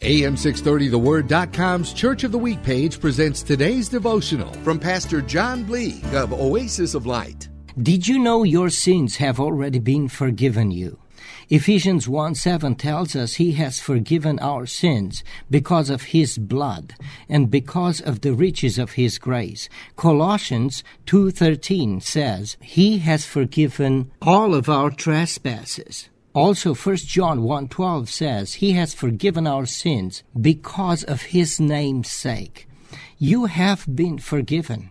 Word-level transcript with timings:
AM630TheWord.com's 0.00 1.94
Church 1.94 2.24
of 2.24 2.32
the 2.32 2.38
Week 2.38 2.62
page 2.62 3.00
presents 3.00 3.42
today's 3.42 3.88
devotional 3.88 4.52
from 4.64 4.78
Pastor 4.78 5.22
John 5.22 5.64
Bleak 5.64 6.04
of 6.12 6.32
Oasis 6.32 6.94
of 6.94 7.06
Light. 7.06 7.48
Did 7.80 8.06
you 8.06 8.18
know 8.18 8.42
your 8.42 8.68
sins 8.68 9.16
have 9.16 9.40
already 9.40 9.78
been 9.78 10.08
forgiven 10.08 10.70
you? 10.70 10.98
Ephesians 11.48 12.06
1 12.06 12.34
7 12.34 12.74
tells 12.74 13.16
us 13.16 13.34
He 13.34 13.52
has 13.52 13.80
forgiven 13.80 14.38
our 14.40 14.66
sins 14.66 15.24
because 15.50 15.88
of 15.88 16.02
His 16.02 16.36
blood 16.36 16.94
and 17.26 17.50
because 17.50 18.02
of 18.02 18.20
the 18.20 18.34
riches 18.34 18.78
of 18.78 18.92
His 18.92 19.16
grace. 19.18 19.70
Colossians 19.96 20.84
2.13 21.06 22.02
says 22.02 22.58
He 22.60 22.98
has 22.98 23.24
forgiven 23.24 24.10
all 24.20 24.54
of 24.54 24.68
our 24.68 24.90
trespasses. 24.90 26.10
Also 26.34 26.74
1 26.74 26.96
John 26.96 27.40
1.12 27.40 28.08
says 28.08 28.54
He 28.54 28.72
has 28.72 28.92
forgiven 28.92 29.46
our 29.46 29.66
sins 29.66 30.24
because 30.38 31.04
of 31.04 31.22
His 31.22 31.60
name's 31.60 32.10
sake. 32.10 32.68
You 33.18 33.44
have 33.44 33.86
been 33.94 34.18
forgiven. 34.18 34.90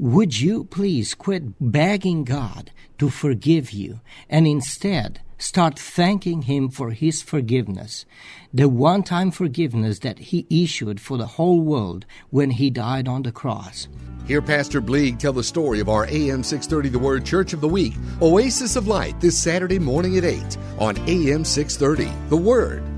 Would 0.00 0.40
you 0.40 0.62
please 0.62 1.12
quit 1.12 1.42
begging 1.60 2.22
God 2.22 2.70
to 2.98 3.10
forgive 3.10 3.72
you 3.72 4.00
and 4.30 4.46
instead 4.46 5.22
start 5.38 5.76
thanking 5.76 6.42
Him 6.42 6.68
for 6.68 6.92
His 6.92 7.20
forgiveness, 7.20 8.06
the 8.54 8.68
one 8.68 9.02
time 9.02 9.32
forgiveness 9.32 9.98
that 10.00 10.20
He 10.20 10.46
issued 10.48 11.00
for 11.00 11.18
the 11.18 11.26
whole 11.26 11.60
world 11.60 12.06
when 12.30 12.52
He 12.52 12.70
died 12.70 13.08
on 13.08 13.24
the 13.24 13.32
cross. 13.32 13.88
Hear 14.28 14.40
Pastor 14.40 14.80
Bleak 14.80 15.18
tell 15.18 15.32
the 15.32 15.42
story 15.42 15.80
of 15.80 15.88
our 15.88 16.06
AM 16.06 16.44
630 16.44 16.90
The 16.90 16.98
Word 17.00 17.26
Church 17.26 17.52
of 17.52 17.60
the 17.60 17.68
Week, 17.68 17.94
Oasis 18.22 18.76
of 18.76 18.86
Light, 18.86 19.18
this 19.20 19.36
Saturday 19.36 19.80
morning 19.80 20.16
at 20.16 20.24
8 20.24 20.56
on 20.78 20.96
AM 21.08 21.44
630 21.44 22.12
The 22.28 22.36
Word. 22.36 22.97